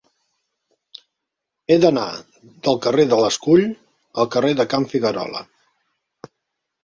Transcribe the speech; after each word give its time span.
He 1.73 1.75
d'anar 1.83 2.05
del 2.67 2.79
carrer 2.85 3.05
de 3.11 3.19
l'Escull 3.23 3.65
al 4.23 4.31
carrer 4.37 4.53
de 4.61 4.67
Can 4.75 4.87
Figuerola. 4.95 5.43